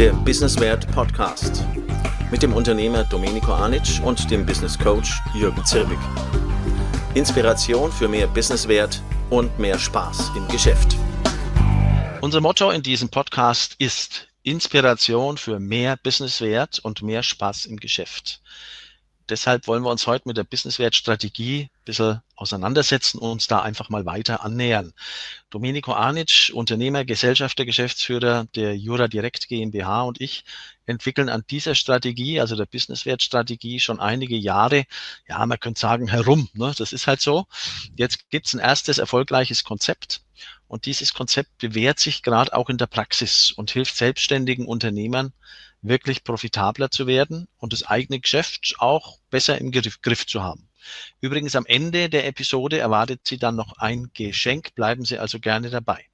der 0.00 0.14
Businesswert 0.14 0.90
Podcast 0.92 1.62
mit 2.30 2.42
dem 2.42 2.54
Unternehmer 2.54 3.04
Domenico 3.04 3.52
Anic 3.52 4.00
und 4.02 4.30
dem 4.30 4.46
Business 4.46 4.78
Coach 4.78 5.20
Jürgen 5.34 5.62
Zirbig. 5.66 5.98
Inspiration 7.12 7.92
für 7.92 8.08
mehr 8.08 8.26
Businesswert 8.26 9.02
und 9.28 9.58
mehr 9.58 9.78
Spaß 9.78 10.30
im 10.36 10.48
Geschäft. 10.48 10.96
Unser 12.22 12.40
Motto 12.40 12.70
in 12.70 12.82
diesem 12.82 13.10
Podcast 13.10 13.74
ist 13.76 14.28
Inspiration 14.42 15.36
für 15.36 15.60
mehr 15.60 15.98
Businesswert 15.98 16.78
und 16.78 17.02
mehr 17.02 17.22
Spaß 17.22 17.66
im 17.66 17.76
Geschäft. 17.76 18.40
Deshalb 19.28 19.66
wollen 19.66 19.82
wir 19.82 19.90
uns 19.90 20.06
heute 20.06 20.26
mit 20.26 20.38
der 20.38 20.44
Businesswertstrategie 20.44 21.64
ein 21.64 21.84
bisschen 21.84 22.22
auseinandersetzen 22.40 23.18
und 23.18 23.30
uns 23.30 23.46
da 23.46 23.60
einfach 23.60 23.90
mal 23.90 24.06
weiter 24.06 24.42
annähern. 24.42 24.92
Domenico 25.50 25.92
Arnic, 25.92 26.50
Unternehmer, 26.54 27.04
Gesellschafter, 27.04 27.64
Geschäftsführer 27.64 28.46
der 28.54 28.76
Jura 28.76 29.08
Direct 29.08 29.48
GmbH 29.48 30.02
und 30.02 30.20
ich 30.20 30.44
entwickeln 30.86 31.28
an 31.28 31.44
dieser 31.50 31.74
Strategie, 31.74 32.40
also 32.40 32.56
der 32.56 32.66
Businesswertstrategie, 32.66 33.78
schon 33.78 34.00
einige 34.00 34.36
Jahre, 34.36 34.84
ja, 35.28 35.44
man 35.44 35.60
könnte 35.60 35.80
sagen, 35.80 36.08
herum. 36.08 36.48
Ne? 36.54 36.72
Das 36.76 36.92
ist 36.92 37.06
halt 37.06 37.20
so. 37.20 37.46
Jetzt 37.96 38.30
gibt's 38.30 38.54
ein 38.54 38.60
erstes 38.60 38.98
erfolgreiches 38.98 39.62
Konzept 39.62 40.22
und 40.66 40.86
dieses 40.86 41.12
Konzept 41.12 41.58
bewährt 41.58 41.98
sich 41.98 42.22
gerade 42.22 42.54
auch 42.54 42.70
in 42.70 42.78
der 42.78 42.86
Praxis 42.86 43.52
und 43.52 43.70
hilft 43.70 43.96
selbstständigen 43.96 44.66
Unternehmern, 44.66 45.32
wirklich 45.82 46.24
profitabler 46.24 46.90
zu 46.90 47.06
werden 47.06 47.48
und 47.58 47.72
das 47.72 47.82
eigene 47.82 48.20
Geschäft 48.20 48.76
auch 48.78 49.18
besser 49.30 49.58
im 49.58 49.72
Griff 49.72 50.26
zu 50.26 50.42
haben. 50.42 50.69
Übrigens 51.20 51.56
am 51.56 51.66
Ende 51.66 52.08
der 52.08 52.26
Episode 52.26 52.78
erwartet 52.78 53.20
Sie 53.24 53.38
dann 53.38 53.56
noch 53.56 53.78
ein 53.78 54.10
Geschenk. 54.14 54.74
Bleiben 54.74 55.04
Sie 55.04 55.18
also 55.18 55.38
gerne 55.38 55.70
dabei. 55.70 56.04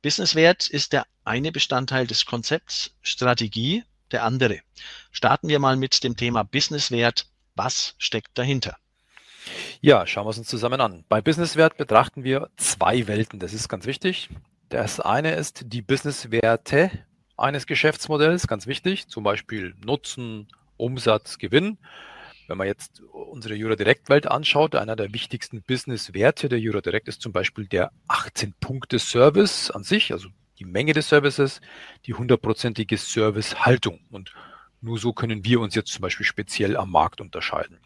Businesswert 0.00 0.68
ist 0.68 0.92
der 0.92 1.06
eine 1.24 1.52
Bestandteil 1.52 2.06
des 2.06 2.24
Konzepts, 2.24 2.94
Strategie 3.02 3.84
der 4.10 4.24
andere. 4.24 4.60
Starten 5.10 5.48
wir 5.48 5.58
mal 5.58 5.76
mit 5.76 6.04
dem 6.04 6.16
Thema 6.16 6.42
Businesswert. 6.42 7.26
Was 7.54 7.94
steckt 7.98 8.38
dahinter? 8.38 8.76
Ja, 9.80 10.06
schauen 10.06 10.26
wir 10.26 10.30
es 10.30 10.38
uns 10.38 10.48
zusammen 10.48 10.80
an. 10.80 11.04
Bei 11.08 11.20
Businesswert 11.20 11.76
betrachten 11.76 12.24
wir 12.24 12.48
zwei 12.56 13.06
Welten. 13.08 13.38
Das 13.40 13.52
ist 13.52 13.68
ganz 13.68 13.86
wichtig. 13.86 14.30
Das 14.68 15.00
eine 15.00 15.34
ist 15.34 15.64
die 15.66 15.82
Businesswerte 15.82 16.90
eines 17.36 17.66
Geschäftsmodells, 17.66 18.46
ganz 18.46 18.66
wichtig, 18.66 19.08
zum 19.08 19.24
Beispiel 19.24 19.74
Nutzen, 19.84 20.48
Umsatz, 20.76 21.38
Gewinn. 21.38 21.78
Wenn 22.48 22.58
man 22.58 22.66
jetzt 22.66 23.00
unsere 23.12 23.54
Jura-Direct-Welt 23.54 24.26
anschaut, 24.26 24.74
einer 24.74 24.96
der 24.96 25.12
wichtigsten 25.12 25.62
Business-Werte 25.62 26.48
der 26.48 26.58
Jura-Direct 26.58 27.08
ist 27.08 27.22
zum 27.22 27.32
Beispiel 27.32 27.66
der 27.66 27.92
18-Punkte-Service 28.08 29.70
an 29.70 29.84
sich, 29.84 30.12
also 30.12 30.28
die 30.58 30.64
Menge 30.64 30.92
des 30.92 31.08
Services, 31.08 31.60
die 32.06 32.14
hundertprozentige 32.14 32.98
Service-Haltung. 32.98 34.00
Und 34.10 34.32
nur 34.80 34.98
so 34.98 35.12
können 35.12 35.44
wir 35.44 35.60
uns 35.60 35.74
jetzt 35.74 35.92
zum 35.92 36.02
Beispiel 36.02 36.26
speziell 36.26 36.76
am 36.76 36.90
Markt 36.90 37.20
unterscheiden. 37.20 37.78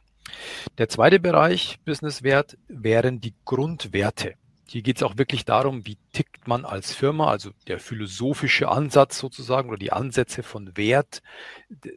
Der 0.79 0.89
zweite 0.89 1.21
Bereich 1.21 1.79
Business-Wert 1.85 2.59
wären 2.69 3.21
die 3.21 3.35
Grundwerte. 3.45 4.35
Hier 4.69 4.83
geht 4.83 4.97
es 4.97 5.03
auch 5.05 5.17
wirklich 5.17 5.45
darum, 5.45 5.87
wie 5.87 5.97
tickt 6.13 6.49
man 6.49 6.65
als 6.65 6.93
Firma, 6.93 7.31
also 7.31 7.51
der 7.69 7.79
philosophische 7.79 8.69
Ansatz 8.69 9.19
sozusagen 9.19 9.69
oder 9.69 9.79
die 9.79 9.93
Ansätze 9.93 10.43
von 10.43 10.77
Wert, 10.77 11.23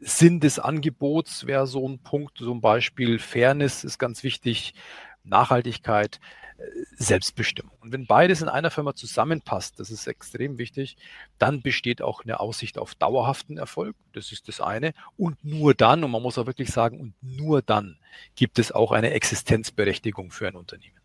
Sinn 0.02 0.40
des 0.40 0.60
Angebots 0.60 1.48
wäre 1.48 1.66
so 1.66 1.88
ein 1.88 2.00
Punkt, 2.00 2.38
so 2.38 2.54
ein 2.54 2.62
Beispiel. 2.62 3.18
Fairness 3.18 3.84
ist 3.84 3.98
ganz 3.98 4.24
wichtig, 4.24 4.76
Nachhaltigkeit, 5.24 6.20
äh, 6.60 6.64
Selbstbestimmung. 6.96 7.76
Und 7.80 7.92
wenn 7.92 8.06
beides 8.06 8.44
in 8.44 8.50
einer 8.50 8.70
Firma 8.70 8.94
zusammenpasst, 8.94 9.80
das 9.80 9.90
ist 9.90 10.06
extrem 10.06 10.60
wichtig, 10.60 10.96
dann 11.40 11.64
besteht 11.64 12.04
auch 12.04 12.24
eine 12.24 12.40
Aussicht 12.40 12.78
auf 12.78 12.94
dauerhaften 12.94 13.58
Erfolg. 13.58 13.96
Das 14.14 14.32
ist 14.32 14.48
das 14.48 14.62
eine. 14.62 14.94
Und 15.18 15.44
nur 15.44 15.74
dann, 15.74 16.04
und 16.04 16.12
man 16.12 16.22
muss 16.22 16.38
auch 16.38 16.46
wirklich 16.46 16.70
sagen, 16.70 17.00
und 17.00 17.16
nur 17.22 17.64
dann 17.64 17.98
gibt 18.36 18.60
es 18.60 18.72
auch 18.72 18.92
eine 18.92 19.12
Existenzberechtigung 19.12 20.32
für 20.32 20.48
ein 20.48 20.56
Unternehmen. 20.56 21.00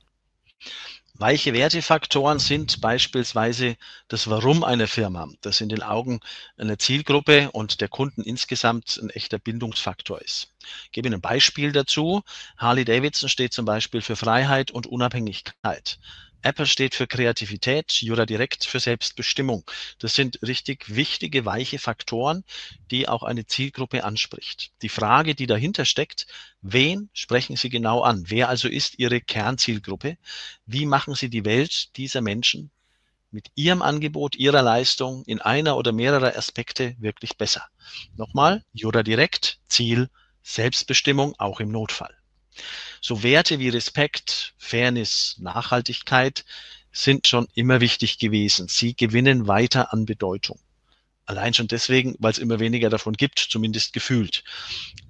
Weiche 1.16 1.52
Wertefaktoren 1.54 2.40
sind 2.40 2.80
beispielsweise 2.80 3.76
das 4.08 4.28
Warum 4.28 4.64
einer 4.64 4.88
Firma, 4.88 5.28
das 5.42 5.60
in 5.60 5.68
den 5.68 5.84
Augen 5.84 6.18
einer 6.56 6.76
Zielgruppe 6.76 7.52
und 7.52 7.80
der 7.80 7.86
Kunden 7.88 8.22
insgesamt 8.22 8.98
ein 9.00 9.10
echter 9.10 9.38
Bindungsfaktor 9.38 10.20
ist. 10.20 10.52
Ich 10.86 10.90
gebe 10.90 11.06
Ihnen 11.06 11.14
ein 11.14 11.20
Beispiel 11.20 11.70
dazu. 11.70 12.22
Harley 12.56 12.84
Davidson 12.84 13.28
steht 13.28 13.52
zum 13.52 13.64
Beispiel 13.64 14.00
für 14.02 14.16
Freiheit 14.16 14.72
und 14.72 14.88
Unabhängigkeit. 14.88 16.00
Apple 16.44 16.66
steht 16.66 16.94
für 16.94 17.06
Kreativität, 17.06 17.90
Jura 18.02 18.26
Direct 18.26 18.66
für 18.66 18.78
Selbstbestimmung. 18.78 19.64
Das 19.98 20.14
sind 20.14 20.40
richtig 20.42 20.94
wichtige, 20.94 21.46
weiche 21.46 21.78
Faktoren, 21.78 22.44
die 22.90 23.08
auch 23.08 23.22
eine 23.22 23.46
Zielgruppe 23.46 24.04
anspricht. 24.04 24.70
Die 24.82 24.90
Frage, 24.90 25.34
die 25.34 25.46
dahinter 25.46 25.86
steckt, 25.86 26.26
wen 26.60 27.08
sprechen 27.14 27.56
Sie 27.56 27.70
genau 27.70 28.02
an? 28.02 28.24
Wer 28.26 28.50
also 28.50 28.68
ist 28.68 28.98
Ihre 28.98 29.22
Kernzielgruppe? 29.22 30.18
Wie 30.66 30.84
machen 30.84 31.14
Sie 31.14 31.30
die 31.30 31.46
Welt 31.46 31.96
dieser 31.96 32.20
Menschen 32.20 32.70
mit 33.30 33.48
Ihrem 33.54 33.80
Angebot, 33.80 34.36
Ihrer 34.36 34.60
Leistung 34.60 35.24
in 35.24 35.40
einer 35.40 35.78
oder 35.78 35.92
mehrerer 35.92 36.36
Aspekte 36.36 36.94
wirklich 36.98 37.38
besser? 37.38 37.66
Nochmal, 38.16 38.62
Jura 38.74 39.02
Direct, 39.02 39.60
Ziel, 39.66 40.10
Selbstbestimmung, 40.42 41.34
auch 41.38 41.60
im 41.60 41.70
Notfall. 41.70 42.14
So 43.00 43.22
Werte 43.22 43.58
wie 43.58 43.68
Respekt, 43.68 44.54
Fairness, 44.58 45.36
Nachhaltigkeit 45.38 46.44
sind 46.92 47.26
schon 47.26 47.48
immer 47.54 47.80
wichtig 47.80 48.18
gewesen. 48.18 48.68
Sie 48.68 48.94
gewinnen 48.94 49.46
weiter 49.46 49.92
an 49.92 50.06
Bedeutung. 50.06 50.58
Allein 51.26 51.54
schon 51.54 51.68
deswegen, 51.68 52.14
weil 52.18 52.32
es 52.32 52.38
immer 52.38 52.60
weniger 52.60 52.90
davon 52.90 53.14
gibt, 53.14 53.38
zumindest 53.38 53.92
gefühlt. 53.92 54.44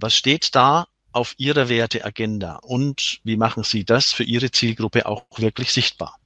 Was 0.01 0.17
steht 0.17 0.55
da 0.55 0.87
auf 1.13 1.35
Ihrer 1.39 1.69
Werteagenda 1.69 2.57
und 2.57 3.21
wie 3.25 3.37
machen 3.37 3.65
Sie 3.65 3.85
das 3.85 4.13
für 4.13 4.25
Ihre 4.25 4.51
Zielgruppe 4.51 5.07
auch 5.07 5.25
wirklich 5.37 5.73
sichtbar? 5.73 6.19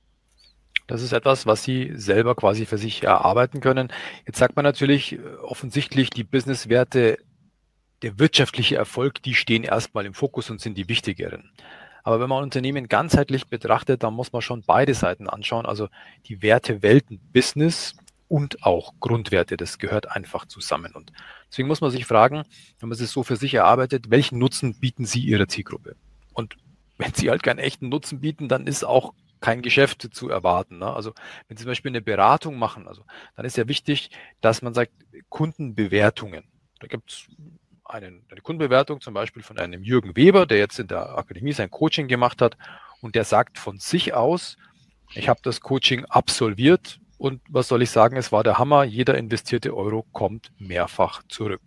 Das 0.86 1.02
ist 1.02 1.12
etwas, 1.12 1.44
was 1.44 1.64
Sie 1.64 1.92
selber 1.94 2.34
quasi 2.34 2.64
für 2.64 2.78
sich 2.78 3.02
erarbeiten 3.02 3.60
können. 3.60 3.92
Jetzt 4.26 4.38
sagt 4.38 4.56
man 4.56 4.64
natürlich 4.64 5.12
äh, 5.12 5.18
offensichtlich, 5.42 6.08
die 6.08 6.24
Businesswerte 6.24 7.18
der 8.02 8.18
wirtschaftliche 8.18 8.76
Erfolg, 8.76 9.22
die 9.22 9.34
stehen 9.34 9.64
erstmal 9.64 10.06
im 10.06 10.14
Fokus 10.14 10.50
und 10.50 10.60
sind 10.60 10.76
die 10.76 10.88
wichtigeren. 10.88 11.50
Aber 12.04 12.20
wenn 12.20 12.28
man 12.28 12.42
Unternehmen 12.42 12.88
ganzheitlich 12.88 13.48
betrachtet, 13.48 14.02
dann 14.02 14.14
muss 14.14 14.32
man 14.32 14.40
schon 14.40 14.62
beide 14.62 14.94
Seiten 14.94 15.28
anschauen, 15.28 15.66
also 15.66 15.88
die 16.26 16.42
Werte 16.42 16.82
Welten 16.82 17.20
Business 17.32 17.94
und 18.28 18.62
auch 18.62 18.94
Grundwerte. 19.00 19.56
Das 19.56 19.78
gehört 19.78 20.10
einfach 20.10 20.46
zusammen. 20.46 20.92
Und 20.94 21.12
deswegen 21.50 21.68
muss 21.68 21.80
man 21.80 21.90
sich 21.90 22.06
fragen, 22.06 22.44
wenn 22.78 22.88
man 22.88 22.98
es 22.98 23.10
so 23.10 23.22
für 23.22 23.36
sich 23.36 23.54
erarbeitet, 23.54 24.10
welchen 24.10 24.38
Nutzen 24.38 24.78
bieten 24.78 25.04
Sie 25.04 25.20
Ihrer 25.20 25.48
Zielgruppe? 25.48 25.96
Und 26.32 26.56
wenn 26.98 27.12
Sie 27.14 27.30
halt 27.30 27.42
keinen 27.42 27.58
echten 27.58 27.88
Nutzen 27.88 28.20
bieten, 28.20 28.48
dann 28.48 28.66
ist 28.66 28.84
auch 28.84 29.12
kein 29.40 29.62
Geschäft 29.62 30.08
zu 30.12 30.28
erwarten. 30.28 30.78
Ne? 30.78 30.92
Also 30.92 31.12
wenn 31.46 31.56
Sie 31.56 31.64
zum 31.64 31.70
Beispiel 31.70 31.90
eine 31.90 32.02
Beratung 32.02 32.58
machen, 32.58 32.88
also 32.88 33.04
dann 33.36 33.44
ist 33.44 33.56
ja 33.56 33.68
wichtig, 33.68 34.10
dass 34.40 34.62
man 34.62 34.74
sagt, 34.74 34.92
Kundenbewertungen. 35.28 36.44
Da 36.80 36.86
gibt 36.86 37.10
es 37.10 37.26
einen, 37.88 38.24
eine 38.30 38.40
Kundenbewertung 38.40 39.00
zum 39.00 39.14
Beispiel 39.14 39.42
von 39.42 39.58
einem 39.58 39.82
Jürgen 39.82 40.16
Weber, 40.16 40.46
der 40.46 40.58
jetzt 40.58 40.78
in 40.78 40.88
der 40.88 41.16
Akademie 41.16 41.52
sein 41.52 41.70
Coaching 41.70 42.08
gemacht 42.08 42.42
hat. 42.42 42.56
Und 43.00 43.14
der 43.14 43.24
sagt 43.24 43.58
von 43.58 43.78
sich 43.78 44.14
aus, 44.14 44.56
ich 45.14 45.28
habe 45.28 45.40
das 45.42 45.60
Coaching 45.60 46.04
absolviert. 46.04 47.00
Und 47.16 47.40
was 47.48 47.68
soll 47.68 47.82
ich 47.82 47.90
sagen, 47.90 48.16
es 48.16 48.30
war 48.30 48.44
der 48.44 48.58
Hammer, 48.58 48.84
jeder 48.84 49.16
investierte 49.16 49.76
Euro 49.76 50.04
kommt 50.12 50.52
mehrfach 50.58 51.22
zurück. 51.28 51.62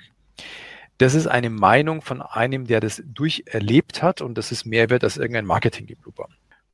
Das 0.98 1.16
ist 1.16 1.28
eine 1.28 1.50
Meinung 1.50 2.02
von 2.02 2.22
einem, 2.22 2.68
der 2.68 2.80
das 2.80 3.02
durcherlebt 3.06 4.03
hat. 4.03 4.22
Und 4.22 4.38
das 4.38 4.52
ist 4.52 4.66
mehr 4.66 4.90
wert 4.90 5.03
als 5.03 5.18
irgendein 5.18 5.46
Marketinggeblubber. 5.46 6.30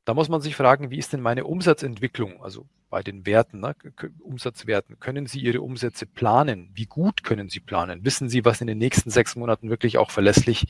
Da 0.08 0.14
muss 0.14 0.30
man 0.30 0.40
sich 0.40 0.56
fragen, 0.56 0.90
wie 0.90 0.96
ist 0.96 1.12
denn 1.12 1.20
meine 1.20 1.44
Umsatzentwicklung? 1.44 2.42
Also 2.42 2.64
bei 2.88 3.02
den 3.02 3.26
Werten, 3.26 3.60
ne, 3.60 3.76
Umsatzwerten. 4.20 4.98
Können 4.98 5.26
Sie 5.26 5.38
Ihre 5.38 5.60
Umsätze 5.60 6.06
planen? 6.06 6.70
Wie 6.72 6.86
gut 6.86 7.24
können 7.24 7.50
Sie 7.50 7.60
planen? 7.60 8.06
Wissen 8.06 8.30
Sie, 8.30 8.46
was 8.46 8.62
in 8.62 8.68
den 8.68 8.78
nächsten 8.78 9.10
sechs 9.10 9.36
Monaten 9.36 9.68
wirklich 9.68 9.98
auch 9.98 10.10
verlässlich 10.10 10.64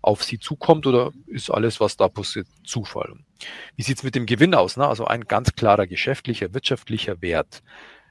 auf 0.00 0.22
Sie 0.22 0.38
zukommt 0.38 0.86
oder 0.86 1.10
ist 1.26 1.50
alles, 1.50 1.80
was 1.80 1.96
da 1.96 2.06
passiert, 2.06 2.46
Zufall? 2.62 3.14
Wie 3.74 3.82
sieht 3.82 3.96
es 3.96 4.04
mit 4.04 4.14
dem 4.14 4.26
Gewinn 4.26 4.54
aus? 4.54 4.76
Ne? 4.76 4.86
Also 4.86 5.06
ein 5.06 5.24
ganz 5.24 5.56
klarer 5.56 5.88
geschäftlicher, 5.88 6.54
wirtschaftlicher 6.54 7.20
Wert. 7.20 7.64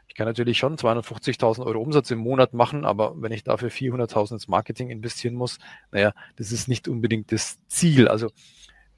Ich 0.09 0.15
kann 0.15 0.27
natürlich 0.27 0.57
schon 0.57 0.75
250.000 0.75 1.65
Euro 1.65 1.79
Umsatz 1.79 2.11
im 2.11 2.19
Monat 2.19 2.53
machen, 2.53 2.83
aber 2.83 3.13
wenn 3.21 3.31
ich 3.31 3.45
dafür 3.45 3.69
400.000 3.69 4.33
ins 4.33 4.47
Marketing 4.49 4.89
investieren 4.89 5.33
muss, 5.33 5.59
naja, 5.91 6.13
das 6.35 6.51
ist 6.51 6.67
nicht 6.67 6.89
unbedingt 6.89 7.31
das 7.31 7.57
Ziel. 7.67 8.09
Also 8.09 8.29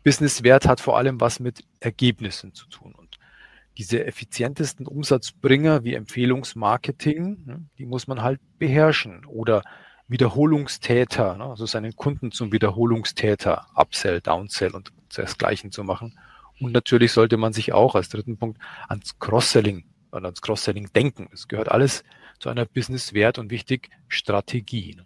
Businesswert 0.05 0.67
hat 0.67 0.79
vor 0.79 0.97
allem 0.97 1.19
was 1.19 1.39
mit 1.39 1.63
Ergebnissen 1.79 2.53
zu 2.53 2.67
tun. 2.67 2.93
Und 2.93 3.17
diese 3.75 4.05
effizientesten 4.05 4.85
Umsatzbringer 4.85 5.83
wie 5.83 5.95
Empfehlungsmarketing, 5.95 7.43
ne, 7.43 7.65
die 7.79 7.87
muss 7.87 8.05
man 8.07 8.21
halt 8.21 8.39
beherrschen. 8.59 9.25
Oder 9.25 9.63
Wiederholungstäter, 10.07 11.37
ne, 11.37 11.45
also 11.45 11.65
seinen 11.65 11.95
Kunden 11.95 12.31
zum 12.31 12.51
Wiederholungstäter, 12.51 13.65
Upsell, 13.73 14.21
Downsell 14.21 14.75
und 14.75 14.93
desgleichen 15.17 15.71
zu 15.71 15.83
machen. 15.83 16.19
Und 16.59 16.71
natürlich 16.71 17.11
sollte 17.11 17.37
man 17.37 17.51
sich 17.51 17.73
auch 17.73 17.95
als 17.95 18.09
dritten 18.09 18.37
Punkt 18.37 18.61
ans 18.87 19.17
Cross-Selling 19.17 19.85
oder 20.11 20.25
ans 20.25 20.41
Cross-Selling 20.43 20.93
denken. 20.93 21.29
Es 21.33 21.47
gehört 21.47 21.69
alles 21.69 22.03
zu 22.39 22.49
einer 22.49 22.65
Business-Wert 22.65 23.39
und 23.39 23.49
wichtig 23.49 23.89
Strategie. 24.07 24.97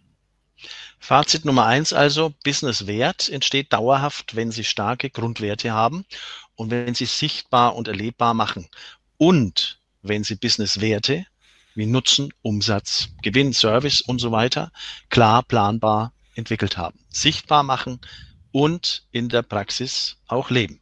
Fazit 1.00 1.46
Nummer 1.46 1.66
eins 1.66 1.94
also, 1.94 2.34
Business-Wert 2.44 3.30
entsteht 3.30 3.74
dauerhaft, 3.74 4.36
wenn 4.36 4.52
Sie 4.52 4.64
starke 4.64 5.10
Grundwerte 5.10 5.72
haben 5.72 6.06
und 6.56 6.72
wenn 6.72 6.96
Sie 6.96 7.06
sichtbar 7.06 7.76
und 7.76 7.88
erlebbar 7.88 8.34
machen 8.34 8.68
und 9.18 9.80
wenn 10.02 10.24
Sie 10.24 10.36
Business-Werte 10.36 11.26
wie 11.76 11.86
Nutzen, 11.86 12.34
Umsatz, 12.42 13.10
Gewinn, 13.22 13.54
Service 13.54 14.02
und 14.02 14.20
so 14.20 14.32
weiter 14.32 14.72
klar 15.10 15.44
planbar 15.44 16.12
entwickelt 16.36 16.78
haben. 16.78 17.00
Sichtbar 17.10 17.64
machen 17.64 18.00
und 18.52 19.06
in 19.12 19.30
der 19.30 19.44
Praxis 19.44 20.18
auch 20.28 20.50
leben. 20.50 20.82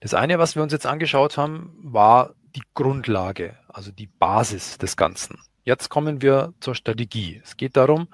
Das 0.00 0.14
eine, 0.14 0.38
was 0.38 0.54
wir 0.54 0.62
uns 0.62 0.72
jetzt 0.72 0.86
angeschaut 0.86 1.36
haben, 1.36 1.74
war 1.82 2.34
die 2.54 2.62
Grundlage, 2.74 3.58
also 3.68 3.90
die 3.90 4.06
Basis 4.06 4.78
des 4.78 4.96
Ganzen. 4.96 5.38
Jetzt 5.68 5.90
kommen 5.90 6.22
wir 6.22 6.54
zur 6.60 6.74
Strategie. 6.74 7.42
Es 7.44 7.58
geht 7.58 7.76
darum, 7.76 8.08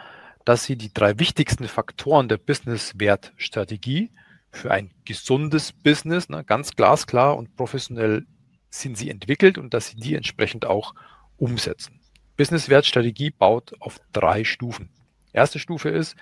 dass 0.45 0.65
Sie 0.65 0.75
die 0.75 0.93
drei 0.93 1.21
wichtigsten 1.21 1.69
Faktoren 1.69 2.27
der 2.29 2.37
Business-Wert-Strategie 2.37 4.11
für 4.51 4.73
ein 4.73 4.91
gesundes 5.05 5.71
Business, 5.71 6.29
ne, 6.29 6.43
ganz 6.43 6.75
glasklar 6.75 7.37
und 7.37 7.55
professionell 7.55 8.27
sind 8.71 8.99
sie 8.99 9.09
entwickelt 9.09 9.57
und 9.57 9.73
dass 9.73 9.87
Sie 9.87 9.95
die 9.95 10.17
entsprechend 10.17 10.67
auch 10.67 10.97
umsetzen. 11.37 12.01
Business-Wert-Strategie 12.37 13.31
baut 13.31 13.73
auf 13.79 14.01
drei 14.13 14.43
Stufen. 14.43 14.91
Erste 15.33 15.61
Stufe 15.61 15.91
ist 15.91 16.17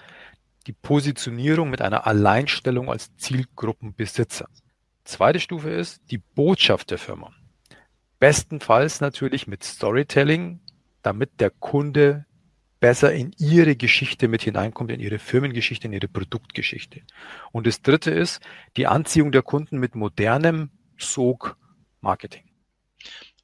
die 0.67 0.75
Positionierung 0.75 1.71
mit 1.71 1.81
einer 1.81 2.07
Alleinstellung 2.07 2.91
als 2.91 3.17
Zielgruppenbesitzer. 3.17 4.51
Zweite 5.05 5.41
Stufe 5.41 5.71
ist 5.71 6.03
die 6.11 6.19
Botschaft 6.19 6.91
der 6.91 6.99
Firma. 6.99 7.33
Bestenfalls 8.19 9.01
natürlich 9.01 9.47
mit 9.47 9.65
Storytelling, 9.65 10.61
damit 11.03 11.41
der 11.41 11.51
Kunde 11.51 12.27
besser 12.81 13.13
in 13.13 13.33
ihre 13.39 13.77
Geschichte 13.77 14.27
mit 14.27 14.43
hineinkommt, 14.43 14.91
in 14.91 14.99
ihre 15.01 15.21
Firmengeschichte, 15.21 15.87
in 15.87 15.93
ihre 15.93 16.09
Produktgeschichte. 16.09 17.03
Und 17.53 17.67
das 17.67 17.81
dritte 17.81 18.11
ist 18.11 18.41
die 18.77 18.89
Anziehung 18.89 19.31
der 19.31 19.43
Kunden 19.43 19.79
mit 19.79 19.95
modernem 19.95 20.71
Sog-Marketing. 20.99 22.43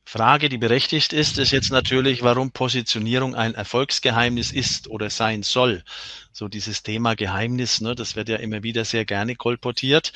Frage, 0.05 0.49
die 0.49 0.57
berechtigt 0.57 1.13
ist, 1.13 1.39
ist 1.39 1.53
jetzt 1.53 1.71
natürlich, 1.71 2.23
warum 2.23 2.51
Positionierung 2.51 3.35
ein 3.35 3.55
Erfolgsgeheimnis 3.55 4.53
ist 4.53 4.89
oder 4.89 5.11
sein 5.11 5.43
soll. 5.43 5.85
So 6.33 6.49
dieses 6.49 6.83
Thema 6.83 7.15
Geheimnis, 7.15 7.83
ne, 7.83 7.95
das 7.95 8.17
wird 8.17 8.31
ja 8.31 8.37
immer 8.37 8.63
wieder 8.63 8.87
sehr 8.87 9.05
gerne 9.05 9.37
kolportiert. 9.37 10.15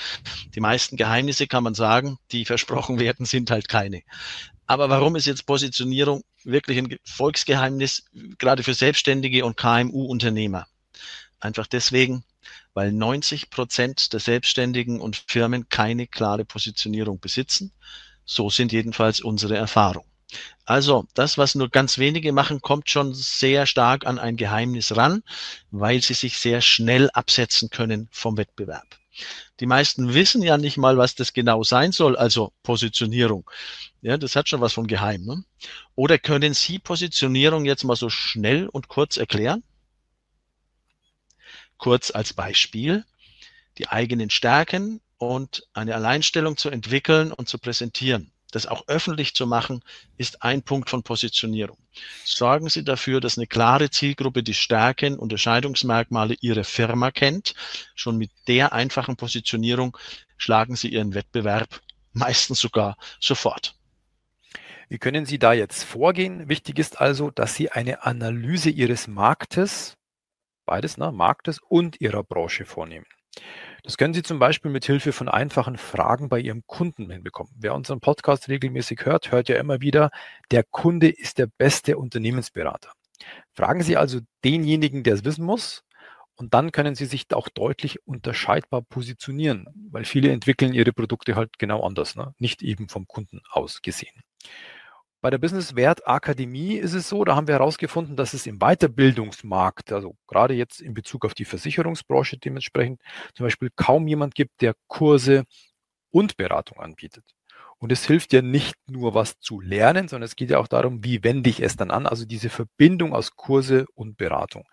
Die 0.54 0.60
meisten 0.60 0.96
Geheimnisse 0.96 1.46
kann 1.46 1.62
man 1.62 1.74
sagen, 1.74 2.16
die 2.32 2.46
versprochen 2.46 2.98
werden, 2.98 3.26
sind 3.26 3.50
halt 3.50 3.68
keine. 3.68 4.00
Aber 4.66 4.88
warum 4.88 5.14
ist 5.14 5.26
jetzt 5.26 5.44
Positionierung 5.44 6.22
wirklich 6.44 6.78
ein 6.78 6.98
Volksgeheimnis, 7.04 8.04
gerade 8.38 8.62
für 8.62 8.74
Selbstständige 8.74 9.44
und 9.44 9.56
KMU-Unternehmer? 9.56 10.66
Einfach 11.40 11.66
deswegen, 11.66 12.24
weil 12.74 12.92
90 12.92 13.50
Prozent 13.50 14.12
der 14.12 14.20
Selbstständigen 14.20 15.00
und 15.00 15.24
Firmen 15.26 15.68
keine 15.68 16.06
klare 16.06 16.44
Positionierung 16.44 17.20
besitzen 17.20 17.72
so 18.24 18.50
sind 18.50 18.72
jedenfalls 18.72 19.20
unsere 19.20 19.56
Erfahrungen. 19.56 20.08
Also 20.64 21.06
das, 21.14 21.36
was 21.36 21.54
nur 21.54 21.68
ganz 21.68 21.98
wenige 21.98 22.32
machen, 22.32 22.60
kommt 22.60 22.88
schon 22.88 23.12
sehr 23.14 23.66
stark 23.66 24.06
an 24.06 24.18
ein 24.18 24.36
Geheimnis 24.36 24.96
ran, 24.96 25.22
weil 25.70 26.00
sie 26.02 26.14
sich 26.14 26.38
sehr 26.38 26.60
schnell 26.62 27.10
absetzen 27.10 27.68
können 27.68 28.08
vom 28.10 28.38
Wettbewerb. 28.38 29.01
Die 29.60 29.66
meisten 29.66 30.14
wissen 30.14 30.42
ja 30.42 30.56
nicht 30.58 30.76
mal, 30.76 30.96
was 30.96 31.14
das 31.14 31.32
genau 31.32 31.62
sein 31.62 31.92
soll, 31.92 32.16
also 32.16 32.52
Positionierung. 32.62 33.48
Ja, 34.00 34.16
das 34.16 34.36
hat 34.36 34.48
schon 34.48 34.60
was 34.60 34.72
von 34.72 34.86
Geheim. 34.86 35.24
Ne? 35.24 35.44
Oder 35.94 36.18
können 36.18 36.54
Sie 36.54 36.78
Positionierung 36.78 37.64
jetzt 37.64 37.84
mal 37.84 37.96
so 37.96 38.08
schnell 38.08 38.68
und 38.68 38.88
kurz 38.88 39.16
erklären? 39.16 39.62
Kurz 41.76 42.10
als 42.10 42.32
Beispiel. 42.32 43.04
Die 43.78 43.88
eigenen 43.88 44.30
Stärken 44.30 45.00
und 45.18 45.66
eine 45.72 45.94
Alleinstellung 45.94 46.56
zu 46.56 46.68
entwickeln 46.68 47.32
und 47.32 47.48
zu 47.48 47.58
präsentieren. 47.58 48.32
Das 48.52 48.66
auch 48.66 48.86
öffentlich 48.86 49.34
zu 49.34 49.46
machen, 49.46 49.82
ist 50.18 50.42
ein 50.42 50.62
Punkt 50.62 50.90
von 50.90 51.02
Positionierung. 51.02 51.78
Sorgen 52.24 52.68
Sie 52.68 52.84
dafür, 52.84 53.20
dass 53.20 53.36
eine 53.36 53.46
klare 53.46 53.90
Zielgruppe 53.90 54.42
die 54.42 54.54
Stärken, 54.54 55.18
Unterscheidungsmerkmale 55.18 56.36
Ihrer 56.40 56.62
Firma 56.62 57.10
kennt. 57.10 57.54
Schon 57.94 58.18
mit 58.18 58.30
der 58.46 58.72
einfachen 58.72 59.16
Positionierung 59.16 59.96
schlagen 60.36 60.76
Sie 60.76 60.88
Ihren 60.88 61.14
Wettbewerb 61.14 61.80
meistens 62.12 62.60
sogar 62.60 62.96
sofort. 63.18 63.74
Wie 64.90 64.98
können 64.98 65.24
Sie 65.24 65.38
da 65.38 65.54
jetzt 65.54 65.84
vorgehen? 65.84 66.50
Wichtig 66.50 66.78
ist 66.78 67.00
also, 67.00 67.30
dass 67.30 67.54
Sie 67.54 67.70
eine 67.70 68.04
Analyse 68.04 68.68
Ihres 68.68 69.08
Marktes, 69.08 69.96
beides, 70.66 70.98
ne, 70.98 71.10
Marktes 71.10 71.58
und 71.66 72.02
Ihrer 72.02 72.22
Branche 72.22 72.66
vornehmen. 72.66 73.06
Das 73.82 73.96
können 73.96 74.14
Sie 74.14 74.22
zum 74.22 74.38
Beispiel 74.38 74.70
mit 74.70 74.84
Hilfe 74.84 75.12
von 75.12 75.28
einfachen 75.28 75.76
Fragen 75.76 76.28
bei 76.28 76.38
Ihrem 76.38 76.64
Kunden 76.66 77.10
hinbekommen. 77.10 77.52
Wer 77.58 77.74
unseren 77.74 78.00
Podcast 78.00 78.48
regelmäßig 78.48 79.04
hört, 79.04 79.32
hört 79.32 79.48
ja 79.48 79.56
immer 79.56 79.80
wieder, 79.80 80.10
der 80.50 80.62
Kunde 80.62 81.08
ist 81.08 81.38
der 81.38 81.46
beste 81.46 81.98
Unternehmensberater. 81.98 82.92
Fragen 83.52 83.82
Sie 83.82 83.96
also 83.96 84.20
denjenigen, 84.44 85.02
der 85.02 85.14
es 85.14 85.24
wissen 85.24 85.44
muss, 85.44 85.84
und 86.36 86.54
dann 86.54 86.72
können 86.72 86.94
Sie 86.94 87.04
sich 87.04 87.26
auch 87.32 87.48
deutlich 87.48 88.06
unterscheidbar 88.06 88.82
positionieren, 88.82 89.66
weil 89.90 90.04
viele 90.04 90.32
entwickeln 90.32 90.72
ihre 90.72 90.92
Produkte 90.92 91.36
halt 91.36 91.58
genau 91.58 91.84
anders, 91.84 92.16
ne? 92.16 92.34
nicht 92.38 92.62
eben 92.62 92.88
vom 92.88 93.06
Kunden 93.06 93.42
aus 93.50 93.82
gesehen. 93.82 94.22
Bei 95.22 95.30
der 95.30 95.38
Business 95.38 95.76
Wert 95.76 96.04
Akademie 96.08 96.74
ist 96.74 96.94
es 96.94 97.08
so, 97.08 97.24
da 97.24 97.36
haben 97.36 97.46
wir 97.46 97.54
herausgefunden, 97.54 98.16
dass 98.16 98.34
es 98.34 98.44
im 98.48 98.58
Weiterbildungsmarkt, 98.58 99.92
also 99.92 100.16
gerade 100.26 100.54
jetzt 100.54 100.80
in 100.80 100.94
Bezug 100.94 101.24
auf 101.24 101.32
die 101.32 101.44
Versicherungsbranche 101.44 102.38
dementsprechend, 102.38 103.00
zum 103.32 103.46
Beispiel 103.46 103.70
kaum 103.76 104.08
jemand 104.08 104.34
gibt, 104.34 104.60
der 104.62 104.74
Kurse 104.88 105.44
und 106.10 106.36
Beratung 106.36 106.80
anbietet. 106.80 107.24
Und 107.78 107.92
es 107.92 108.04
hilft 108.04 108.32
ja 108.32 108.42
nicht 108.42 108.74
nur 108.88 109.14
was 109.14 109.38
zu 109.38 109.60
lernen, 109.60 110.08
sondern 110.08 110.26
es 110.26 110.34
geht 110.34 110.50
ja 110.50 110.58
auch 110.58 110.66
darum, 110.66 111.04
wie 111.04 111.22
wende 111.22 111.50
ich 111.50 111.60
es 111.60 111.76
dann 111.76 111.92
an, 111.92 112.08
also 112.08 112.24
diese 112.24 112.50
Verbindung 112.50 113.14
aus 113.14 113.36
Kurse 113.36 113.86
und 113.94 114.16
Beratung. 114.16 114.64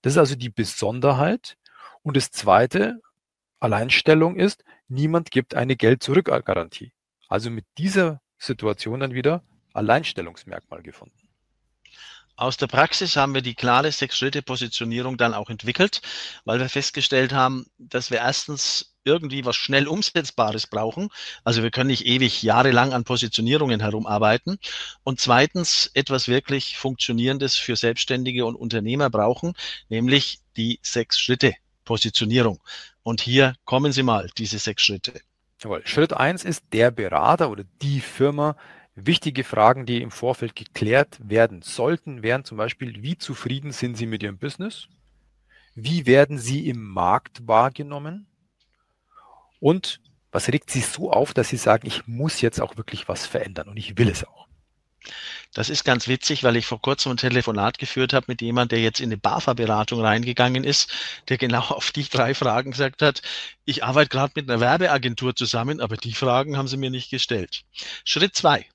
Das 0.00 0.14
ist 0.14 0.18
also 0.18 0.34
die 0.34 0.50
Besonderheit. 0.50 1.56
Und 2.02 2.16
das 2.16 2.32
zweite, 2.32 3.00
Alleinstellung 3.60 4.34
ist, 4.34 4.64
niemand 4.88 5.30
gibt 5.30 5.54
eine 5.54 5.76
Geld-Zurück-Garantie. 5.76 6.92
Also 7.28 7.50
mit 7.50 7.66
dieser 7.78 8.20
Situation 8.36 8.98
dann 8.98 9.14
wieder 9.14 9.44
Alleinstellungsmerkmal 9.74 10.82
gefunden. 10.82 11.16
Aus 12.34 12.56
der 12.56 12.66
Praxis 12.66 13.16
haben 13.16 13.34
wir 13.34 13.42
die 13.42 13.54
klare 13.54 13.92
Sechs-Schritte-Positionierung 13.92 15.18
dann 15.18 15.34
auch 15.34 15.50
entwickelt, 15.50 16.00
weil 16.44 16.58
wir 16.58 16.68
festgestellt 16.68 17.32
haben, 17.32 17.66
dass 17.78 18.10
wir 18.10 18.18
erstens 18.18 18.94
irgendwie 19.04 19.44
was 19.44 19.56
schnell 19.56 19.86
Umsetzbares 19.86 20.66
brauchen. 20.66 21.10
Also 21.44 21.62
wir 21.62 21.70
können 21.70 21.88
nicht 21.88 22.06
ewig 22.06 22.42
jahrelang 22.42 22.92
an 22.94 23.04
Positionierungen 23.04 23.80
herumarbeiten. 23.80 24.58
Und 25.02 25.20
zweitens 25.20 25.90
etwas 25.92 26.26
wirklich 26.28 26.78
Funktionierendes 26.78 27.56
für 27.56 27.76
Selbstständige 27.76 28.46
und 28.46 28.54
Unternehmer 28.54 29.10
brauchen, 29.10 29.54
nämlich 29.88 30.40
die 30.56 30.78
Sechs-Schritte-Positionierung. 30.82 32.60
Und 33.02 33.20
hier 33.20 33.54
kommen 33.64 33.92
Sie 33.92 34.02
mal, 34.02 34.30
diese 34.38 34.58
sechs 34.58 34.82
Schritte. 34.82 35.20
Jawohl. 35.60 35.86
Schritt 35.86 36.12
eins 36.12 36.44
ist 36.44 36.64
der 36.72 36.90
Berater 36.90 37.50
oder 37.50 37.64
die 37.82 38.00
Firma, 38.00 38.56
Wichtige 38.94 39.42
Fragen, 39.42 39.86
die 39.86 40.02
im 40.02 40.10
Vorfeld 40.10 40.54
geklärt 40.54 41.18
werden 41.22 41.62
sollten, 41.62 42.22
wären 42.22 42.44
zum 42.44 42.58
Beispiel, 42.58 43.02
wie 43.02 43.16
zufrieden 43.16 43.72
sind 43.72 43.96
Sie 43.96 44.06
mit 44.06 44.22
Ihrem 44.22 44.38
Business? 44.38 44.88
Wie 45.74 46.04
werden 46.04 46.38
Sie 46.38 46.68
im 46.68 46.84
Markt 46.84 47.46
wahrgenommen? 47.48 48.26
Und 49.60 50.00
was 50.30 50.48
regt 50.48 50.70
Sie 50.70 50.80
so 50.80 51.10
auf, 51.10 51.32
dass 51.32 51.48
Sie 51.48 51.56
sagen, 51.56 51.86
ich 51.86 52.06
muss 52.06 52.42
jetzt 52.42 52.60
auch 52.60 52.76
wirklich 52.76 53.08
was 53.08 53.26
verändern 53.26 53.68
und 53.68 53.78
ich 53.78 53.96
will 53.96 54.08
es 54.08 54.24
auch? 54.24 54.46
Das 55.54 55.68
ist 55.68 55.84
ganz 55.84 56.08
witzig, 56.08 56.44
weil 56.44 56.56
ich 56.56 56.66
vor 56.66 56.80
kurzem 56.80 57.12
ein 57.12 57.16
Telefonat 57.18 57.78
geführt 57.78 58.12
habe 58.12 58.26
mit 58.28 58.40
jemandem, 58.40 58.76
der 58.76 58.84
jetzt 58.84 59.00
in 59.00 59.08
eine 59.08 59.18
BAFA-Beratung 59.18 60.00
reingegangen 60.00 60.64
ist, 60.64 60.92
der 61.28 61.38
genau 61.38 61.60
auf 61.60 61.92
die 61.92 62.04
drei 62.04 62.34
Fragen 62.34 62.70
gesagt 62.70 63.02
hat, 63.02 63.22
ich 63.64 63.84
arbeite 63.84 64.08
gerade 64.08 64.32
mit 64.36 64.50
einer 64.50 64.60
Werbeagentur 64.60 65.34
zusammen, 65.34 65.80
aber 65.80 65.96
die 65.96 66.14
Fragen 66.14 66.56
haben 66.56 66.68
sie 66.68 66.76
mir 66.76 66.90
nicht 66.90 67.10
gestellt. 67.10 67.64
Schritt 68.04 68.34
zwei. 68.34 68.66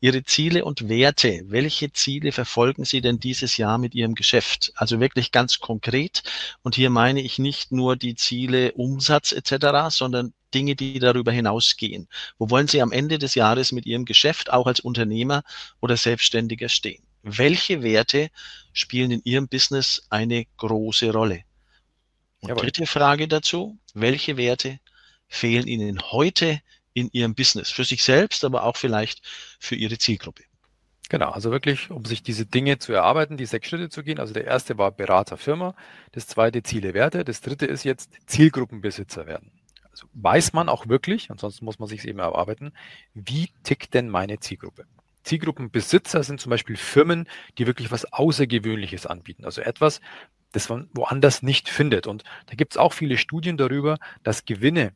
Ihre 0.00 0.24
Ziele 0.24 0.64
und 0.64 0.88
Werte. 0.88 1.42
Welche 1.46 1.92
Ziele 1.92 2.32
verfolgen 2.32 2.84
Sie 2.84 3.00
denn 3.00 3.20
dieses 3.20 3.56
Jahr 3.56 3.78
mit 3.78 3.94
Ihrem 3.94 4.14
Geschäft? 4.14 4.72
Also 4.74 5.00
wirklich 5.00 5.32
ganz 5.32 5.60
konkret. 5.60 6.22
Und 6.62 6.74
hier 6.74 6.90
meine 6.90 7.20
ich 7.20 7.38
nicht 7.38 7.72
nur 7.72 7.96
die 7.96 8.14
Ziele 8.14 8.72
Umsatz 8.72 9.32
etc., 9.32 9.88
sondern 9.90 10.32
Dinge, 10.52 10.74
die 10.74 10.98
darüber 10.98 11.32
hinausgehen. 11.32 12.08
Wo 12.38 12.50
wollen 12.50 12.68
Sie 12.68 12.82
am 12.82 12.92
Ende 12.92 13.18
des 13.18 13.34
Jahres 13.34 13.72
mit 13.72 13.86
Ihrem 13.86 14.04
Geschäft 14.04 14.52
auch 14.52 14.66
als 14.66 14.80
Unternehmer 14.80 15.42
oder 15.80 15.96
Selbstständiger 15.96 16.68
stehen? 16.68 17.02
Welche 17.22 17.82
Werte 17.82 18.30
spielen 18.72 19.10
in 19.10 19.20
Ihrem 19.24 19.48
Business 19.48 20.06
eine 20.10 20.46
große 20.56 21.12
Rolle? 21.12 21.44
Und 22.40 22.48
Jawohl. 22.48 22.62
dritte 22.62 22.86
Frage 22.86 23.28
dazu. 23.28 23.78
Welche 23.94 24.36
Werte 24.36 24.80
fehlen 25.28 25.66
Ihnen 25.66 26.00
heute 26.10 26.60
in 26.92 27.08
ihrem 27.12 27.34
Business, 27.34 27.70
für 27.70 27.84
sich 27.84 28.02
selbst, 28.02 28.44
aber 28.44 28.64
auch 28.64 28.76
vielleicht 28.76 29.22
für 29.58 29.74
ihre 29.74 29.98
Zielgruppe. 29.98 30.44
Genau, 31.10 31.30
also 31.30 31.50
wirklich, 31.50 31.90
um 31.90 32.04
sich 32.04 32.22
diese 32.22 32.46
Dinge 32.46 32.78
zu 32.78 32.92
erarbeiten, 32.92 33.36
die 33.36 33.44
sechs 33.44 33.68
Schritte 33.68 33.88
zu 33.88 34.04
gehen. 34.04 34.20
Also 34.20 34.32
der 34.32 34.44
erste 34.44 34.78
war 34.78 34.92
Berater 34.92 35.36
Firma, 35.36 35.74
das 36.12 36.28
zweite 36.28 36.62
Ziele 36.62 36.94
Werte, 36.94 37.24
das 37.24 37.40
dritte 37.40 37.66
ist 37.66 37.82
jetzt 37.82 38.12
Zielgruppenbesitzer 38.26 39.26
werden. 39.26 39.50
Also 39.90 40.06
weiß 40.12 40.52
man 40.52 40.68
auch 40.68 40.86
wirklich, 40.86 41.32
ansonsten 41.32 41.64
muss 41.64 41.80
man 41.80 41.88
sich 41.88 42.06
eben 42.06 42.20
erarbeiten, 42.20 42.72
wie 43.12 43.50
tickt 43.64 43.94
denn 43.94 44.08
meine 44.08 44.38
Zielgruppe? 44.38 44.86
Zielgruppenbesitzer 45.24 46.22
sind 46.22 46.40
zum 46.40 46.50
Beispiel 46.50 46.76
Firmen, 46.76 47.28
die 47.58 47.66
wirklich 47.66 47.90
was 47.90 48.12
Außergewöhnliches 48.12 49.06
anbieten. 49.06 49.44
Also 49.44 49.62
etwas, 49.62 50.00
das 50.52 50.68
man 50.68 50.88
woanders 50.92 51.42
nicht 51.42 51.68
findet. 51.68 52.06
Und 52.06 52.22
da 52.46 52.54
gibt 52.54 52.74
es 52.74 52.78
auch 52.78 52.92
viele 52.92 53.18
Studien 53.18 53.56
darüber, 53.56 53.98
dass 54.22 54.44
Gewinne 54.44 54.92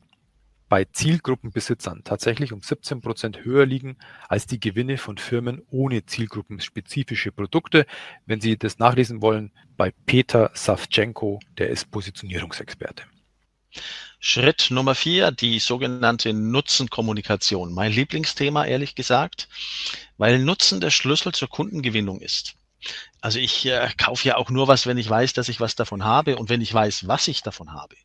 bei 0.67 0.85
Zielgruppenbesitzern 0.85 2.03
tatsächlich 2.03 2.51
um 2.51 2.61
17 2.61 3.01
Prozent 3.01 3.43
höher 3.43 3.65
liegen 3.65 3.97
als 4.27 4.47
die 4.47 4.59
Gewinne 4.59 4.97
von 4.97 5.17
Firmen 5.17 5.61
ohne 5.69 6.05
zielgruppenspezifische 6.05 7.31
Produkte. 7.31 7.85
Wenn 8.25 8.41
Sie 8.41 8.57
das 8.57 8.79
nachlesen 8.79 9.21
wollen, 9.21 9.51
bei 9.77 9.91
Peter 10.05 10.51
Savchenko, 10.53 11.39
der 11.57 11.69
ist 11.69 11.91
Positionierungsexperte. 11.91 13.03
Schritt 14.19 14.67
Nummer 14.71 14.95
vier, 14.95 15.31
die 15.31 15.59
sogenannte 15.59 16.33
Nutzenkommunikation. 16.33 17.73
Mein 17.73 17.91
Lieblingsthema, 17.91 18.65
ehrlich 18.65 18.95
gesagt, 18.95 19.49
weil 20.17 20.39
Nutzen 20.39 20.79
der 20.81 20.89
Schlüssel 20.89 21.33
zur 21.33 21.49
Kundengewinnung 21.49 22.21
ist. 22.21 22.55
Also 23.21 23.39
ich 23.39 23.65
äh, 23.65 23.89
kaufe 23.97 24.27
ja 24.27 24.37
auch 24.37 24.49
nur 24.49 24.67
was, 24.67 24.85
wenn 24.85 24.97
ich 24.97 25.09
weiß, 25.09 25.33
dass 25.33 25.49
ich 25.49 25.59
was 25.59 25.75
davon 25.75 26.03
habe 26.03 26.37
und 26.37 26.49
wenn 26.49 26.61
ich 26.61 26.73
weiß, 26.73 27.07
was 27.07 27.27
ich 27.27 27.41
davon 27.41 27.73
habe. 27.73 27.95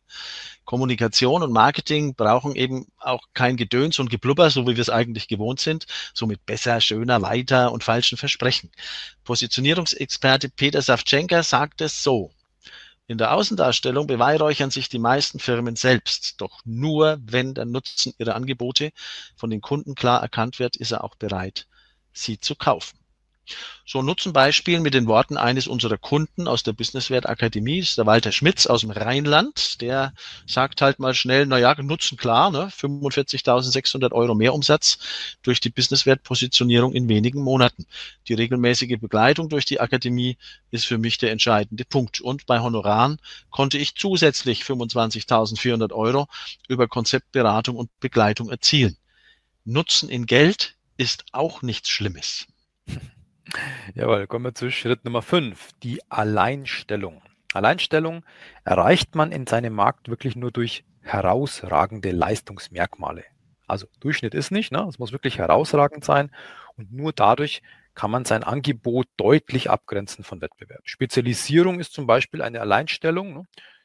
Kommunikation 0.65 1.43
und 1.43 1.51
Marketing 1.51 2.15
brauchen 2.15 2.55
eben 2.55 2.87
auch 2.97 3.23
kein 3.33 3.57
Gedöns 3.57 3.99
und 3.99 4.09
Geblubber, 4.09 4.49
so 4.49 4.63
wie 4.67 4.75
wir 4.75 4.81
es 4.81 4.89
eigentlich 4.89 5.27
gewohnt 5.27 5.59
sind, 5.59 5.85
somit 6.13 6.45
besser, 6.45 6.81
schöner, 6.81 7.21
weiter 7.21 7.71
und 7.71 7.83
falschen 7.83 8.17
Versprechen. 8.17 8.71
Positionierungsexperte 9.23 10.49
Peter 10.49 10.81
Savchenka 10.81 11.43
sagt 11.43 11.81
es 11.81 12.03
so. 12.03 12.31
In 13.07 13.17
der 13.17 13.33
Außendarstellung 13.33 14.07
beweihräuchern 14.07 14.71
sich 14.71 14.87
die 14.87 14.97
meisten 14.97 15.39
Firmen 15.39 15.75
selbst. 15.75 16.39
Doch 16.39 16.61
nur 16.63 17.19
wenn 17.21 17.53
der 17.53 17.65
Nutzen 17.65 18.13
ihrer 18.17 18.35
Angebote 18.35 18.91
von 19.35 19.49
den 19.49 19.59
Kunden 19.59 19.95
klar 19.95 20.21
erkannt 20.21 20.59
wird, 20.59 20.77
ist 20.77 20.91
er 20.91 21.03
auch 21.03 21.15
bereit, 21.15 21.67
sie 22.13 22.39
zu 22.39 22.55
kaufen. 22.55 23.00
So 23.85 23.99
ein 23.99 24.05
Nutzenbeispiel 24.05 24.79
mit 24.79 24.93
den 24.93 25.07
Worten 25.07 25.35
eines 25.37 25.67
unserer 25.67 25.97
Kunden 25.97 26.47
aus 26.47 26.63
der 26.63 26.71
Businesswert 26.71 27.27
Akademie 27.27 27.79
ist 27.79 27.97
der 27.97 28.05
Walter 28.05 28.31
Schmitz 28.31 28.65
aus 28.65 28.81
dem 28.81 28.91
Rheinland. 28.91 29.81
Der 29.81 30.13
sagt 30.45 30.81
halt 30.81 30.99
mal 30.99 31.13
schnell, 31.13 31.45
na 31.45 31.57
ja, 31.57 31.75
Nutzen 31.81 32.17
klar, 32.17 32.51
ne? 32.51 32.69
45.600 32.69 34.13
Euro 34.13 34.33
Mehrumsatz 34.33 34.99
durch 35.41 35.59
die 35.59 35.69
Businesswert 35.69 36.23
Positionierung 36.23 36.93
in 36.93 37.09
wenigen 37.09 37.41
Monaten. 37.41 37.85
Die 38.27 38.33
regelmäßige 38.33 38.97
Begleitung 38.99 39.49
durch 39.49 39.65
die 39.65 39.81
Akademie 39.81 40.37
ist 40.69 40.85
für 40.85 40.97
mich 40.97 41.17
der 41.17 41.31
entscheidende 41.31 41.83
Punkt. 41.83 42.21
Und 42.21 42.45
bei 42.45 42.59
Honoraren 42.59 43.19
konnte 43.49 43.77
ich 43.77 43.95
zusätzlich 43.95 44.61
25.400 44.63 45.91
Euro 45.91 46.27
über 46.67 46.87
Konzeptberatung 46.87 47.75
und 47.75 47.89
Begleitung 47.99 48.49
erzielen. 48.49 48.95
Nutzen 49.65 50.07
in 50.07 50.27
Geld 50.27 50.75
ist 50.97 51.25
auch 51.31 51.61
nichts 51.61 51.89
Schlimmes. 51.89 52.47
Jawohl, 53.95 54.27
kommen 54.27 54.45
wir 54.45 54.53
zu 54.53 54.71
Schritt 54.71 55.05
Nummer 55.05 55.21
5, 55.21 55.71
die 55.83 56.01
Alleinstellung. 56.09 57.21
Alleinstellung 57.53 58.23
erreicht 58.63 59.15
man 59.15 59.31
in 59.31 59.47
seinem 59.47 59.73
Markt 59.73 60.07
wirklich 60.09 60.35
nur 60.35 60.51
durch 60.51 60.85
herausragende 61.01 62.11
Leistungsmerkmale. 62.11 63.25
Also 63.67 63.87
Durchschnitt 63.99 64.33
ist 64.33 64.51
nicht, 64.51 64.71
ne? 64.71 64.85
es 64.87 64.99
muss 64.99 65.11
wirklich 65.11 65.37
herausragend 65.37 66.05
sein 66.05 66.31
und 66.77 66.91
nur 66.91 67.13
dadurch 67.13 67.61
kann 67.93 68.11
man 68.11 68.23
sein 68.25 68.43
Angebot 68.43 69.07
deutlich 69.17 69.69
abgrenzen 69.69 70.23
von 70.23 70.41
Wettbewerb. 70.41 70.81
Spezialisierung 70.85 71.79
ist 71.79 71.93
zum 71.93 72.07
Beispiel 72.07 72.41
eine 72.41 72.61
Alleinstellung. 72.61 73.33
Ne? 73.33 73.43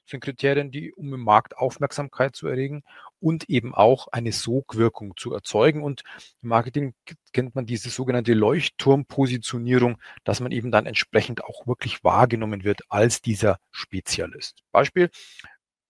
sind 0.08 0.20
Kriterien, 0.20 0.70
die, 0.70 0.92
um 0.92 1.12
im 1.12 1.20
Markt 1.20 1.56
Aufmerksamkeit 1.56 2.36
zu 2.36 2.46
erregen 2.46 2.82
und 3.20 3.48
eben 3.48 3.74
auch 3.74 4.08
eine 4.08 4.32
Sogwirkung 4.32 5.16
zu 5.16 5.32
erzeugen. 5.32 5.82
Und 5.82 6.02
im 6.42 6.48
Marketing 6.48 6.94
kennt 7.32 7.54
man 7.54 7.66
diese 7.66 7.90
sogenannte 7.90 8.34
Leuchtturmpositionierung, 8.34 9.98
dass 10.24 10.40
man 10.40 10.52
eben 10.52 10.70
dann 10.70 10.86
entsprechend 10.86 11.44
auch 11.44 11.66
wirklich 11.66 12.04
wahrgenommen 12.04 12.64
wird 12.64 12.82
als 12.88 13.22
dieser 13.22 13.58
Spezialist. 13.70 14.62
Beispiel, 14.72 15.10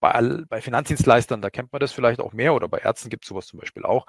bei, 0.00 0.60
Finanzdienstleistern, 0.60 1.42
da 1.42 1.50
kennt 1.50 1.72
man 1.72 1.80
das 1.80 1.92
vielleicht 1.92 2.20
auch 2.20 2.32
mehr 2.32 2.54
oder 2.54 2.68
bei 2.68 2.78
Ärzten 2.78 3.10
gibt 3.10 3.24
es 3.24 3.28
sowas 3.28 3.46
zum 3.46 3.58
Beispiel 3.60 3.84
auch. 3.84 4.06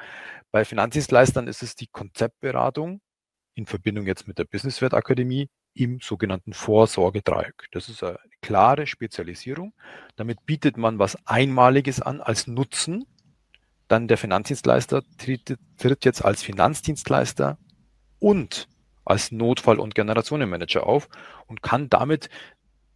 Bei 0.51 0.65
Finanzdienstleistern 0.65 1.47
ist 1.47 1.63
es 1.63 1.75
die 1.75 1.87
Konzeptberatung 1.87 3.01
in 3.55 3.65
Verbindung 3.65 4.05
jetzt 4.05 4.27
mit 4.27 4.37
der 4.37 4.45
Businesswert 4.45 4.93
Akademie 4.93 5.49
im 5.77 5.99
sogenannten 6.01 6.53
Vorsorgedreieck. 6.53 7.67
Das 7.71 7.89
ist 7.89 8.03
eine 8.03 8.17
klare 8.41 8.87
Spezialisierung. 8.87 9.73
Damit 10.15 10.45
bietet 10.45 10.77
man 10.77 10.99
was 10.99 11.17
Einmaliges 11.25 12.01
an 12.01 12.21
als 12.21 12.47
Nutzen. 12.47 13.05
Dann 13.87 14.07
der 14.07 14.17
Finanzdienstleister 14.17 15.03
tritt, 15.17 15.57
tritt 15.77 16.05
jetzt 16.05 16.23
als 16.23 16.43
Finanzdienstleister 16.43 17.57
und 18.19 18.67
als 19.05 19.31
Notfall- 19.31 19.79
und 19.79 19.95
Generationenmanager 19.95 20.85
auf 20.85 21.07
und 21.45 21.61
kann 21.61 21.89
damit 21.89 22.29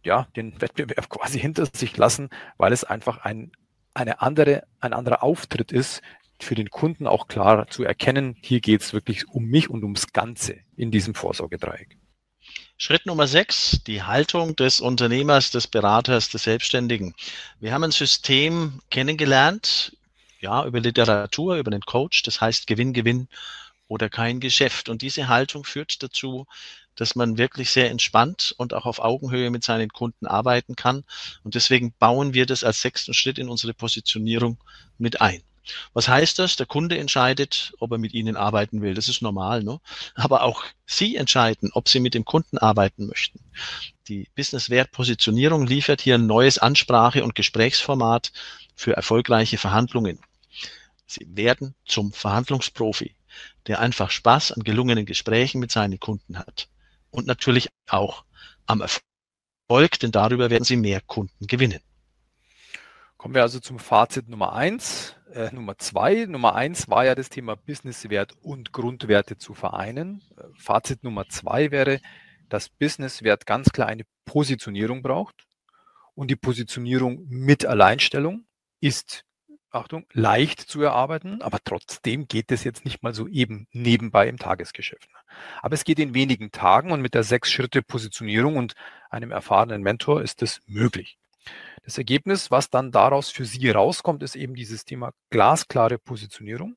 ja 0.04 0.26
den 0.36 0.60
Wettbewerb 0.60 1.08
quasi 1.08 1.38
hinter 1.38 1.66
sich 1.66 1.96
lassen, 1.96 2.28
weil 2.58 2.72
es 2.72 2.84
einfach 2.84 3.18
ein, 3.18 3.52
eine 3.94 4.20
andere, 4.20 4.64
ein 4.80 4.92
anderer 4.92 5.22
Auftritt 5.22 5.72
ist, 5.72 6.02
für 6.42 6.54
den 6.54 6.70
Kunden 6.70 7.06
auch 7.06 7.28
klar 7.28 7.68
zu 7.68 7.84
erkennen, 7.84 8.36
hier 8.40 8.60
geht 8.60 8.82
es 8.82 8.92
wirklich 8.92 9.28
um 9.28 9.44
mich 9.44 9.70
und 9.70 9.84
ums 9.84 10.12
Ganze 10.12 10.56
in 10.76 10.90
diesem 10.90 11.14
Vorsorgedreieck. 11.14 11.96
Schritt 12.76 13.06
Nummer 13.06 13.28
sechs, 13.28 13.80
die 13.86 14.02
Haltung 14.02 14.56
des 14.56 14.80
Unternehmers, 14.80 15.50
des 15.50 15.68
Beraters, 15.68 16.30
des 16.30 16.42
Selbstständigen. 16.42 17.14
Wir 17.60 17.72
haben 17.72 17.84
ein 17.84 17.92
System 17.92 18.80
kennengelernt, 18.90 19.96
ja, 20.40 20.64
über 20.64 20.80
Literatur, 20.80 21.56
über 21.56 21.70
den 21.70 21.82
Coach, 21.82 22.24
das 22.24 22.40
heißt 22.40 22.66
Gewinn, 22.66 22.92
Gewinn 22.92 23.28
oder 23.86 24.08
kein 24.08 24.40
Geschäft. 24.40 24.88
Und 24.88 25.02
diese 25.02 25.28
Haltung 25.28 25.64
führt 25.64 26.02
dazu, 26.02 26.46
dass 26.96 27.14
man 27.14 27.38
wirklich 27.38 27.70
sehr 27.70 27.90
entspannt 27.90 28.54
und 28.58 28.74
auch 28.74 28.86
auf 28.86 28.98
Augenhöhe 28.98 29.50
mit 29.50 29.64
seinen 29.64 29.90
Kunden 29.90 30.26
arbeiten 30.26 30.76
kann. 30.76 31.04
Und 31.44 31.54
deswegen 31.54 31.92
bauen 31.98 32.34
wir 32.34 32.46
das 32.46 32.64
als 32.64 32.80
sechsten 32.82 33.14
Schritt 33.14 33.38
in 33.38 33.48
unsere 33.48 33.74
Positionierung 33.74 34.58
mit 34.98 35.20
ein. 35.20 35.42
Was 35.92 36.08
heißt 36.08 36.38
das? 36.38 36.56
Der 36.56 36.66
Kunde 36.66 36.98
entscheidet, 36.98 37.72
ob 37.78 37.92
er 37.92 37.98
mit 37.98 38.14
Ihnen 38.14 38.36
arbeiten 38.36 38.82
will. 38.82 38.94
Das 38.94 39.08
ist 39.08 39.22
normal, 39.22 39.62
ne? 39.62 39.80
Aber 40.14 40.42
auch 40.42 40.64
Sie 40.86 41.16
entscheiden, 41.16 41.70
ob 41.72 41.88
Sie 41.88 42.00
mit 42.00 42.14
dem 42.14 42.24
Kunden 42.24 42.58
arbeiten 42.58 43.06
möchten. 43.06 43.40
Die 44.08 44.28
Business-Wert-Positionierung 44.34 45.66
liefert 45.66 46.00
hier 46.00 46.16
ein 46.16 46.26
neues 46.26 46.58
Ansprache- 46.58 47.22
und 47.22 47.34
Gesprächsformat 47.34 48.32
für 48.74 48.94
erfolgreiche 48.94 49.58
Verhandlungen. 49.58 50.18
Sie 51.06 51.26
werden 51.36 51.74
zum 51.84 52.12
Verhandlungsprofi, 52.12 53.14
der 53.66 53.80
einfach 53.80 54.10
Spaß 54.10 54.52
an 54.52 54.64
gelungenen 54.64 55.06
Gesprächen 55.06 55.60
mit 55.60 55.70
seinen 55.70 56.00
Kunden 56.00 56.38
hat. 56.38 56.68
Und 57.10 57.26
natürlich 57.26 57.68
auch 57.88 58.24
am 58.66 58.80
Erfolg, 58.80 60.00
denn 60.00 60.10
darüber 60.10 60.50
werden 60.50 60.64
Sie 60.64 60.76
mehr 60.76 61.00
Kunden 61.00 61.46
gewinnen. 61.46 61.80
Kommen 63.22 63.36
wir 63.36 63.42
also 63.42 63.60
zum 63.60 63.78
Fazit 63.78 64.28
Nummer 64.28 64.52
eins. 64.52 65.14
Äh, 65.32 65.54
Nummer 65.54 65.78
zwei. 65.78 66.26
Nummer 66.26 66.56
eins 66.56 66.90
war 66.90 67.04
ja 67.04 67.14
das 67.14 67.28
Thema 67.28 67.54
Businesswert 67.54 68.32
und 68.42 68.72
Grundwerte 68.72 69.38
zu 69.38 69.54
vereinen. 69.54 70.24
Äh, 70.36 70.42
Fazit 70.58 71.04
Nummer 71.04 71.28
zwei 71.28 71.70
wäre, 71.70 72.00
dass 72.48 72.68
Businesswert 72.68 73.46
ganz 73.46 73.70
klar 73.70 73.86
eine 73.86 74.02
Positionierung 74.24 75.02
braucht. 75.02 75.46
Und 76.16 76.32
die 76.32 76.36
Positionierung 76.36 77.24
mit 77.28 77.64
Alleinstellung 77.64 78.44
ist, 78.80 79.24
Achtung, 79.70 80.04
leicht 80.12 80.60
zu 80.60 80.82
erarbeiten, 80.82 81.42
aber 81.42 81.58
trotzdem 81.62 82.26
geht 82.26 82.50
es 82.50 82.64
jetzt 82.64 82.84
nicht 82.84 83.04
mal 83.04 83.14
so 83.14 83.28
eben 83.28 83.68
nebenbei 83.70 84.26
im 84.26 84.36
Tagesgeschäft. 84.36 85.08
Aber 85.62 85.74
es 85.74 85.84
geht 85.84 86.00
in 86.00 86.14
wenigen 86.14 86.50
Tagen 86.50 86.90
und 86.90 87.00
mit 87.00 87.14
der 87.14 87.22
sechs 87.22 87.52
Schritte 87.52 87.82
Positionierung 87.82 88.56
und 88.56 88.74
einem 89.10 89.30
erfahrenen 89.30 89.82
Mentor 89.82 90.22
ist 90.22 90.42
es 90.42 90.60
möglich. 90.66 91.20
Das 91.84 91.98
Ergebnis, 91.98 92.50
was 92.50 92.70
dann 92.70 92.92
daraus 92.92 93.30
für 93.30 93.44
Sie 93.44 93.70
rauskommt, 93.70 94.22
ist 94.22 94.36
eben 94.36 94.54
dieses 94.54 94.84
Thema 94.84 95.12
glasklare 95.30 95.98
Positionierung. 95.98 96.76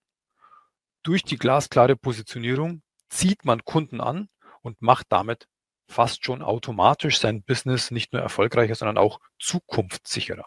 Durch 1.04 1.24
die 1.24 1.38
glasklare 1.38 1.96
Positionierung 1.96 2.82
zieht 3.10 3.46
man 3.46 3.64
Kunden 3.64 4.02
an 4.02 4.30
und 4.64 4.82
macht 4.82 5.06
damit 5.10 5.48
fast 5.88 6.26
schon 6.26 6.42
automatisch 6.42 7.20
sein 7.20 7.44
Business 7.44 7.92
nicht 7.92 8.14
nur 8.14 8.22
erfolgreicher, 8.24 8.74
sondern 8.74 8.98
auch 8.98 9.20
zukunftssicherer. 9.40 10.46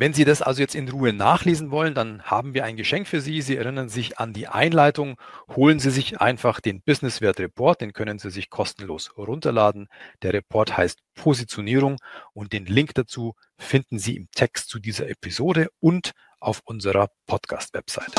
Wenn 0.00 0.14
Sie 0.14 0.24
das 0.24 0.40
also 0.40 0.62
jetzt 0.62 0.74
in 0.74 0.88
Ruhe 0.88 1.12
nachlesen 1.12 1.70
wollen, 1.70 1.92
dann 1.92 2.22
haben 2.22 2.54
wir 2.54 2.64
ein 2.64 2.78
Geschenk 2.78 3.06
für 3.06 3.20
Sie. 3.20 3.42
Sie 3.42 3.58
erinnern 3.58 3.90
sich 3.90 4.18
an 4.18 4.32
die 4.32 4.48
Einleitung. 4.48 5.16
Holen 5.54 5.78
Sie 5.78 5.90
sich 5.90 6.22
einfach 6.22 6.60
den 6.60 6.80
Businesswert 6.80 7.38
Report. 7.38 7.82
Den 7.82 7.92
können 7.92 8.18
Sie 8.18 8.30
sich 8.30 8.48
kostenlos 8.48 9.10
runterladen. 9.18 9.88
Der 10.22 10.32
Report 10.32 10.74
heißt 10.74 11.00
Positionierung 11.16 11.98
und 12.32 12.54
den 12.54 12.64
Link 12.64 12.94
dazu 12.94 13.34
finden 13.58 13.98
Sie 13.98 14.16
im 14.16 14.28
Text 14.34 14.70
zu 14.70 14.78
dieser 14.78 15.06
Episode 15.06 15.68
und 15.80 16.12
auf 16.38 16.62
unserer 16.64 17.10
Podcast-Website. 17.26 18.14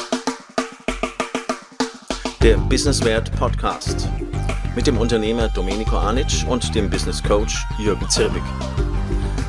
Der 2.44 2.58
Businesswert 2.58 3.36
Podcast. 3.38 4.08
mit 4.76 4.86
dem 4.86 5.00
Unternehmer 5.00 5.50
Domenico 5.50 5.98
Anic 5.98 6.46
und 6.48 6.76
dem 6.76 6.92
Business 6.92 7.24
Coach 7.24 7.66
Jürgen 7.80 8.08
Zirbig. 8.08 8.44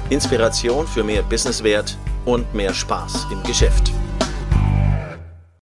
Inspiration 0.09 0.87
für 0.87 1.05
mehr 1.05 1.23
Businesswert 1.23 1.99
und 2.25 2.55
mehr 2.55 2.75
Spaß 2.75 3.29
im 3.31 3.43
Geschäft. 3.43 3.93